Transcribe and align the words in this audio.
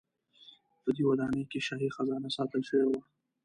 په 0.83 0.89
دې 0.95 1.03
ودانۍ 1.09 1.43
کې 1.51 1.59
شاهي 1.67 1.89
خزانه 1.95 2.29
ساتل 2.37 2.61
شوې 2.69 2.85
وه. 2.89 3.01